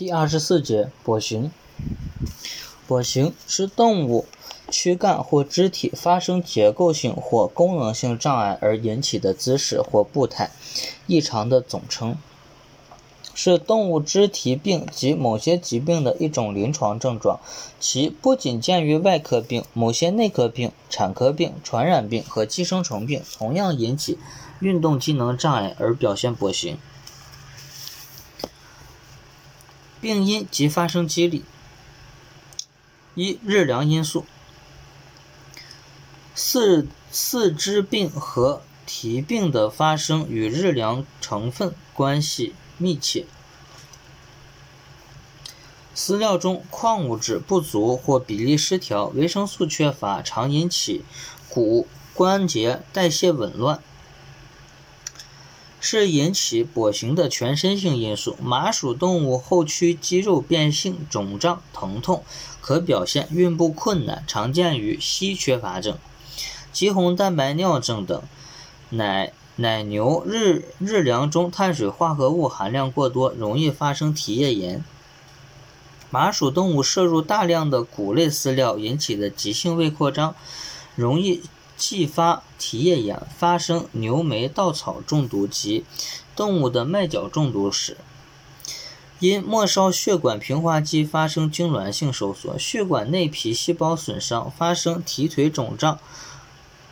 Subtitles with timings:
[0.00, 1.50] 第二十四节跛行。
[2.88, 4.24] 跛行是动物
[4.70, 10.52] 躯干或肢体发生结构性或功能性障碍而引起的姿势或步态
[11.06, 12.16] 异常的总称，
[13.34, 17.38] 是动物肢体病及某些疾病的一种临床症状。
[17.78, 24.16] 其不仅见于外科病，某些内科病、产科病、传染病和寄生虫病同样引起
[24.60, 26.78] 运动机能障碍而表现跛行。
[30.00, 31.44] 病因及发生机理：
[33.14, 34.24] 一、日粮因素。
[36.34, 43.26] 四四肢病和蹄病的发生与日粮成分关系密切。
[45.94, 51.04] 饲料中矿物质不足或比例失调，维生素缺乏，常引起
[51.48, 53.82] 骨关节代谢紊乱。
[55.80, 58.36] 是引起跛行的全身性因素。
[58.42, 62.22] 麻属动物后躯肌肉变性、肿胀、疼痛，
[62.60, 65.96] 可表现孕步困难，常见于硒缺乏症、
[66.72, 68.22] 肌红蛋白尿症等。
[68.90, 74.84] 奶奶牛日日粮中碳水化合物含量过多，容易发生体液炎。
[76.10, 80.34] 麻属动物摄入大量的谷类饲料引起的急性胃扩张，
[80.94, 81.42] 容易。
[81.80, 85.86] 继发蹄叶炎发生牛酶稻草中毒及
[86.36, 87.96] 动物的麦角中毒时，
[89.18, 95.98] 因末梢血管平滑肌发生痉挛性收缩，血管内皮细胞损伤，发生蹄腿肿胀、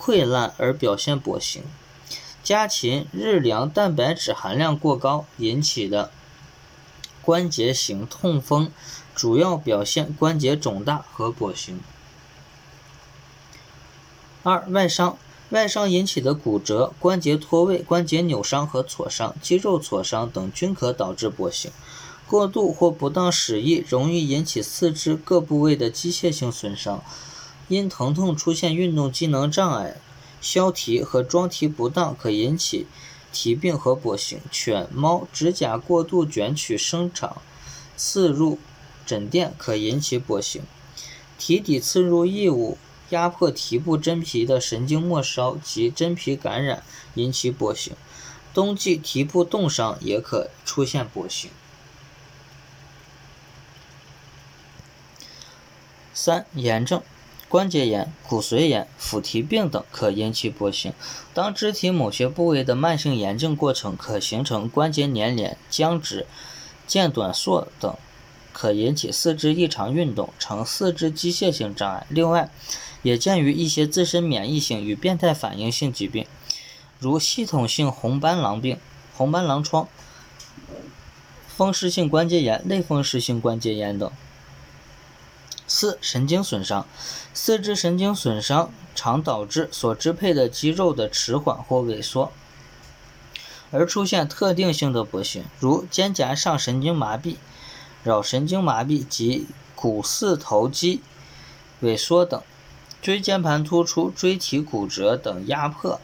[0.00, 1.62] 溃烂而表现跛行。
[2.42, 6.10] 家禽日粮蛋白质含量过高引起的
[7.22, 8.72] 关节型痛风，
[9.14, 11.78] 主要表现关节肿大和跛行。
[14.44, 15.16] 二、外伤，
[15.50, 21.70] 外伤引起的骨折、关节脱位、关节扭伤和挫伤、肌肉挫伤等均可导致跛行。
[22.26, 27.04] 过度或不当使役容易引起四肢各部位的机械性损伤，
[27.68, 29.98] 因疼痛出现运动机能障碍。
[30.40, 32.88] 削蹄和装蹄不当可引起
[33.30, 34.40] 蹄病和跛行。
[34.50, 37.36] 犬、猫指甲过度卷曲生长，
[37.96, 38.58] 刺入
[39.06, 40.62] 枕垫可引起跛行。
[41.38, 42.76] 蹄底刺入异物。
[43.12, 46.82] 压迫蹄部真皮的神经末梢及真皮感染
[47.14, 47.94] 引起跛行，
[48.54, 51.50] 冬季蹄部冻伤也可出现跛行。
[56.14, 57.02] 三、炎症，
[57.50, 60.94] 关节炎、骨髓炎、腐蹄病等可引起跛行。
[61.34, 66.26] 当肢体某些部位的慢性炎症过程可形成关节粘连、僵直、
[66.88, 67.94] 腱短缩等，
[68.52, 72.06] 可引起四肢异常运动，呈四肢机械性障碍。
[72.08, 72.50] 另外，
[73.02, 76.26] 也见于一些自身免疫性与变态反应性疾病，
[76.98, 78.78] 如系统性红斑狼病、
[79.16, 79.88] 红斑狼疮、
[81.48, 84.10] 风湿性关节炎、类风湿性关节炎等。
[85.66, 86.86] 四、神经损伤，
[87.32, 92.30] 四肢神经损伤常导致所支配的肌肉的迟缓或萎缩，
[93.70, 97.36] 而出现特定性的跛行，如肩胛上神经麻痹、
[98.04, 101.00] 桡神经麻痹及股四头肌
[101.82, 102.42] 萎缩等。
[103.00, 106.00] 椎间盘突出、椎体骨折等压迫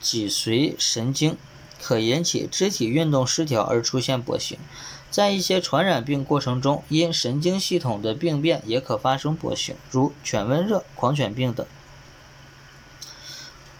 [0.00, 1.36] 脊髓神经，
[1.80, 4.58] 可引起肢体运动失调而出现跛行。
[5.10, 11.66] 在一些传染病过程中，因神经系统的病变也可发生跛行，如犬瘟热、狂犬病等。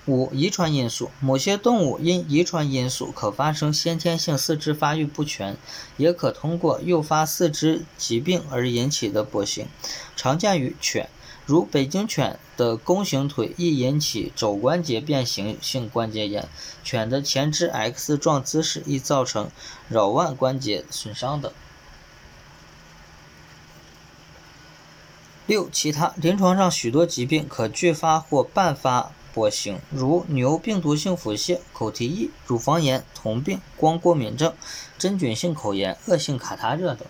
[0.06, 5.56] 五、遗传因素，某些动物因遗传因素可发生先天性四肢发育不全，
[5.96, 9.68] 也可通过诱发四肢疾病而引起的跛行，
[10.16, 11.08] 常见于犬。
[11.44, 16.48] 如北京犬的弓形腿易引起肘关节变形性关节炎，
[16.84, 19.50] 犬的前肢 X 状姿势易造成
[19.90, 21.52] 桡腕关节损伤等。
[25.46, 34.54] 六、其他临床上许多疾病可拒发或伴发跛行，如牛病毒性腹泻、口蹄疫、乳房炎、铜病、光过敏症、
[34.98, 37.06] 真菌性口炎、恶性卡他热等。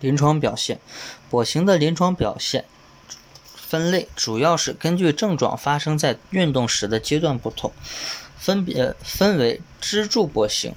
[0.00, 0.80] 临床表现，
[1.30, 2.64] 跛行的临床表现
[3.56, 7.72] 分类主要是根据症状发生在运动时的阶段不同，
[8.36, 10.74] 分别分为支柱跛行、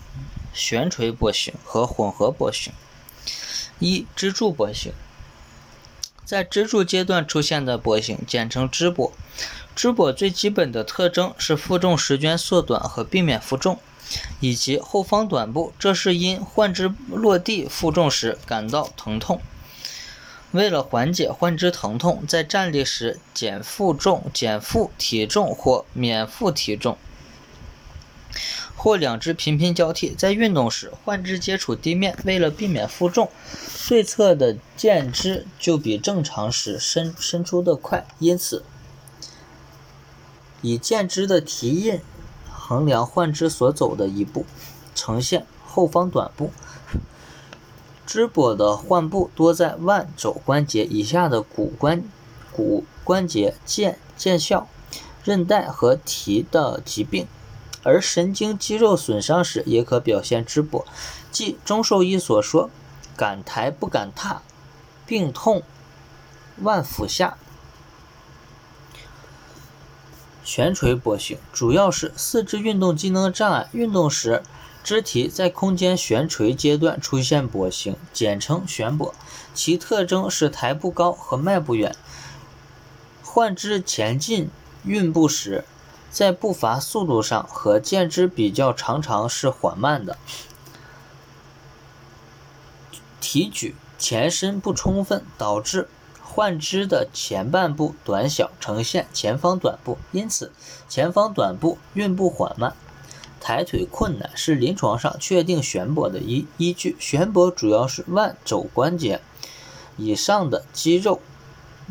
[0.54, 2.74] 悬垂跛行和混合跛行。
[3.80, 4.92] 一、支柱跛行，
[6.32, 9.12] 在支柱阶段出现的跛行简称支跛。
[9.76, 13.78] 支跛最基本的特征是负重时间缩短和避免负重。
[14.40, 19.42] 以及后方短部，这是因患肢落地负重时感到疼痛。
[20.52, 26.98] 为了缓解患肢疼痛，在站立时减负重、减负体重或免负体重。
[28.82, 30.10] 或两肢频频交替。
[30.18, 33.30] 在运动时，患肢接触地面，为了避免负重，
[33.88, 38.08] 对侧的剑肢就比正常时伸伸出的快。
[38.18, 38.64] 因此，
[40.64, 42.00] 以剑肢的蹄印
[42.50, 44.48] 衡量患肢所走的一步，
[44.96, 46.52] 呈现后方短步。
[48.08, 52.04] 肢跛的患部多在腕肘关节以下的骨关
[52.52, 54.66] 骨关节、腱、腱鞘、
[55.24, 57.28] 韧带和蹄的疾病，
[57.84, 60.86] 而神经肌肉损伤时也可表现肢跛，
[61.32, 62.70] 即钟兽医所说
[63.18, 64.42] “敢抬不敢踏，
[65.06, 65.64] 病痛
[66.62, 67.38] 腕腹下”。
[70.44, 74.44] 悬垂跛行主要是四肢运动机能障碍，运动时。
[74.84, 79.14] 肢体在空间悬垂阶段出现跛行，简称悬跛，
[79.54, 81.96] 其特征是抬不高和迈不远。
[83.22, 84.50] 患肢前进
[84.84, 85.66] 运步时，
[86.12, 90.18] 在步伐速度上和健肢比较，常常是缓慢的。
[93.20, 95.88] 提举前身不充分，导致
[96.22, 100.52] 患肢的前半部短小，呈现前方短步，因此
[100.90, 102.76] 前方短步运步缓慢。
[103.40, 106.96] 抬腿困难是临床上确定悬跛的依依据。
[107.00, 109.20] 悬跛主要是腕肘关节
[109.98, 111.22] 以上的肌肉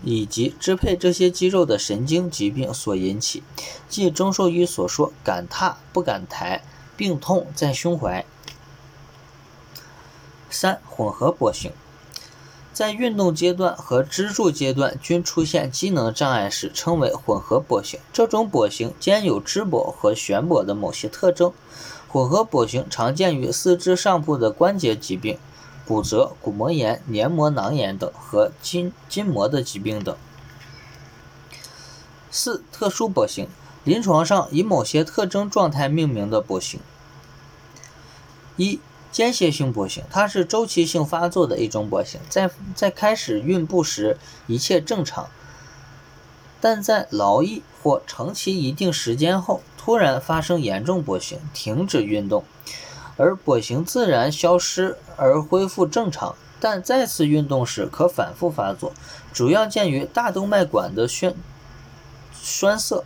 [0.02, 3.43] 以及支配这些肌肉的神经疾病所引起，
[3.88, 6.62] 即钟兽医所说“敢踏不敢抬，
[6.97, 8.25] 病痛在胸怀”。
[10.50, 11.73] 三、混合跛行。
[12.73, 18.00] 在运动阶段和支柱阶段均出现机能障碍时，称为混合跛行。
[18.11, 21.52] 这种跛行兼有支跛和旋跛的某些特征。
[22.08, 25.38] 混合跛行常见于四肢上部的关节疾病、
[25.90, 30.16] 骨折、骨膜炎、黏膜囊炎等和筋筋膜的疾病等。
[32.31, 33.48] 四、特殊跛行，
[33.82, 36.78] 临床上以某些特征状态命名的跛行。
[38.56, 38.78] 一
[39.10, 44.16] 间歇性跛行，它是周期性发作的一种跛行，在在开始运步时
[44.46, 45.28] 一切正常，
[46.60, 52.44] 但在劳役或长期一定时间后，突然发生严重跛行，停止运动，
[53.20, 58.94] 而跛行自然消失而恢复正常，但再次运动时可反复发作，
[59.31, 61.34] 主要见于大动脉管的栓
[62.32, 63.05] 栓塞、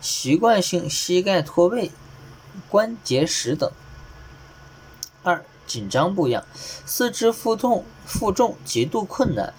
[0.00, 1.90] 习惯性膝盖脱位、
[2.70, 3.70] 关节石等。
[5.22, 6.42] 二、紧张不养，
[6.86, 9.52] 四肢负重负重极度困难，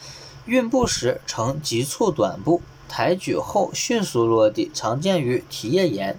[0.46, 6.18] 运步时呈急促短步，抬举后迅速落地，常见于体液炎。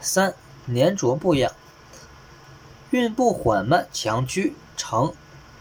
[0.00, 0.36] 三、
[0.74, 1.52] 粘着不养，
[2.90, 5.12] 运步缓慢强居，呈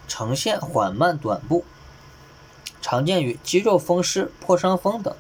[0.08, 1.64] 呈现缓慢短步，
[2.82, 5.16] 常见于肌肉风湿、破伤风等。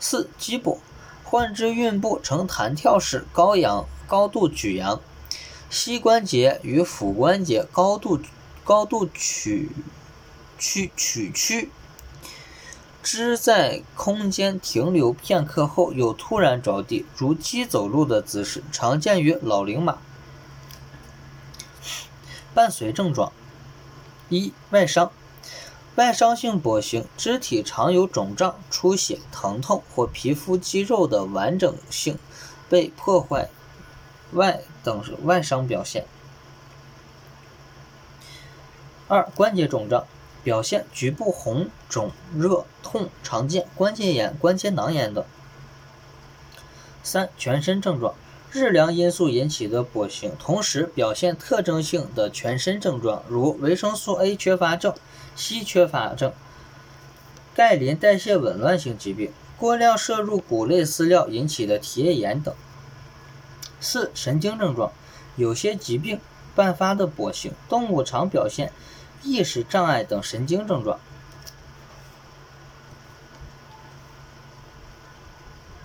[0.00, 0.78] 四、肌跛，
[1.24, 5.00] 患肢运步呈弹跳式高扬高度举扬。
[5.70, 8.20] 膝关节与腹关节高度
[8.62, 9.70] 高度曲
[10.58, 11.70] 曲曲曲，
[13.02, 19.98] 肢在空间停留片刻后又突然着地，如鸡走路的姿势，常见于老龄马。
[22.54, 23.32] 伴随症状：
[24.28, 25.10] 一、外伤，
[25.96, 32.18] 外伤性跛行，肢体常有肿胀、出血、疼痛或皮肤肌肉的完整性
[32.68, 33.48] 被破坏。
[34.32, 36.06] 外等外伤表现。
[39.08, 40.06] 二、关节肿胀
[40.42, 45.24] 表现局部红肿热痛，常见关节炎、关节囊炎等。
[47.02, 48.14] 三、全身症状
[48.50, 54.94] 日凉因素引起的跛行，同时表现特征性的全身症状，如维生素 A 缺乏症、
[55.36, 56.32] 硒缺乏症、
[57.54, 62.54] 钙磷代谢紊乱性疾病、过量摄入谷类饲料引起的蹄叶炎等。
[63.80, 64.92] 四、神经症状，
[65.36, 66.20] 有些疾病
[66.54, 68.70] 伴发的跛行，动物常表现
[69.22, 70.98] 意识障碍等神经症状。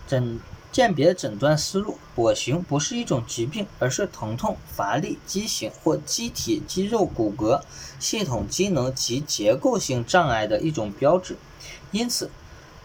[0.07, 0.39] 诊
[0.71, 7.61] 鉴别诊断思路：跛行不是一种疾病，而是疼痛、乏力、畸形或机体、肌肉、骨骼
[7.99, 11.37] 系统机能及结构性障碍的一种标志。
[11.91, 12.29] 因此，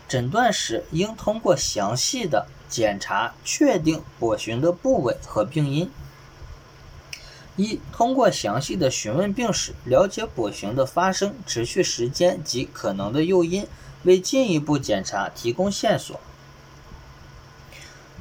[0.09, 2.47] 诊断时应通过详细的。
[2.73, 5.91] 检查确定跛行的部位和病因。
[7.57, 13.67] 一、通过详细的询问病史，了解跛行的发生、持续时间及可能的诱因，
[14.05, 16.19] 为进一步检查提供线索。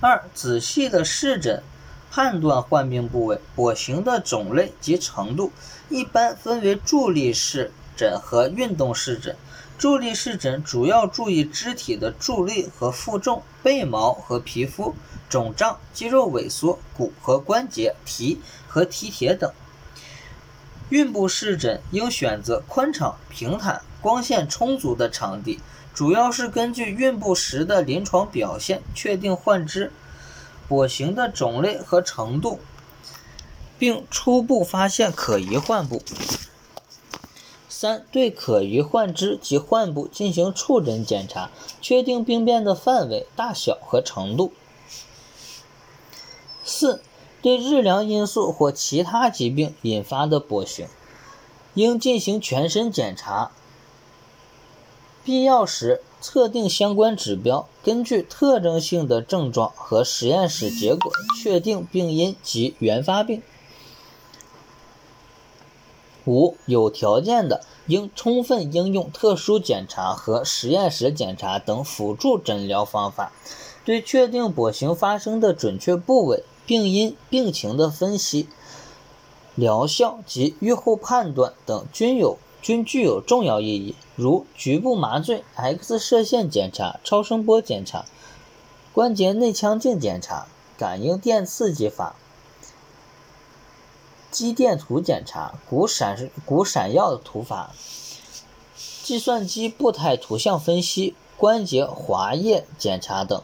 [0.02, 1.64] 二、仔细的视诊，
[2.12, 3.40] 判断患病部位。
[3.56, 5.52] 跛行的种类及程度
[5.90, 9.38] 一般分为助力视诊和运动视诊。
[9.82, 14.94] 助力视诊主要注意肢体的助力和负重、背毛和皮肤、
[15.28, 19.52] 肿胀、肌肉萎缩、骨和关节、蹄和蹄铁等。
[20.90, 25.60] 孕部视诊应选择宽敞、平坦、光线充足的场地，
[25.96, 29.92] 主要是根据孕部时的临床表现确定患肢、
[30.70, 32.60] 跛行的种类和程度，
[33.80, 36.04] 并初步发现可疑患部。
[37.82, 41.50] 三、对可疑患肢及患部进行触诊检查，
[41.82, 44.54] 确定病变的范围、大小和程度。
[46.64, 47.02] 四、
[47.42, 50.86] 对日良因素或其他疾病引发的跛行，
[51.74, 53.50] 应进行全身检查，
[55.24, 61.12] 必要时测定相关指标，根据特征性的症状和实验室结果
[61.42, 63.42] 确定病因及原发病。
[66.26, 73.32] 五、有条件的，应充分应用特殊检查和实验室检查等辅助诊疗方法，
[73.84, 78.48] 对确定跛行发生的准确部位、病因、病情的分析、
[79.56, 83.96] 疗效及预后判断等均有均具有重要意义。
[84.16, 88.06] 如局部麻醉、X 射线检查、超声波检查、
[88.94, 90.46] 关节内腔镜检查、
[90.78, 92.16] 感应电刺激法。
[94.32, 97.72] 肌电图检查、骨闪骨闪耀图法、
[99.04, 103.44] 计算机步态图像分析、关节滑液检查等。